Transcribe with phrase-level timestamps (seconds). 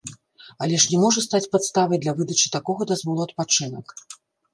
[0.65, 3.95] Але ж не можа стаць падставай для выдачы такога дазволу адпачынак.